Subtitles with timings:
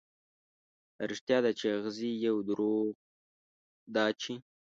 [0.97, 2.87] دا رښتيا ده، چې اغزي يو، دروغ
[3.95, 4.33] دا چې